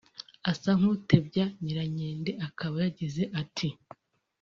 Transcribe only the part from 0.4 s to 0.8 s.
asa